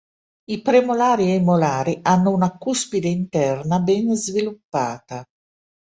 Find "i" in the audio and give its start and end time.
0.49-0.63, 1.35-1.41